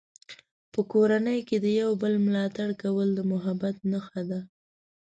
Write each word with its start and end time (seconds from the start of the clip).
په 0.73 0.79
کورنۍ 0.91 1.39
کې 1.47 1.57
د 1.65 1.67
یو 1.81 1.89
بل 2.01 2.13
ملاتړ 2.25 2.69
کول 2.81 3.07
د 3.15 3.19
محبت 3.31 3.75
نښه 3.91 4.21
ده. 4.29 4.39